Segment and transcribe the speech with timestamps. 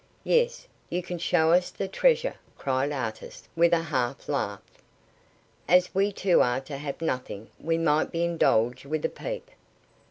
[0.23, 4.63] "Yes; you can show us the treasure," cried Artis, with a half laugh.
[5.67, 9.51] "As we two are to have nothing, we might be indulged with a peep."